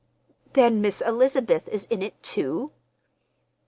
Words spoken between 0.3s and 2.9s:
"Then Miss Elizabeth is in it, too?"